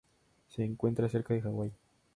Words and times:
Se 0.47 0.63
encuentra 0.63 1.07
cerca 1.09 1.35
de 1.35 1.41
Hawaii. 1.41 1.71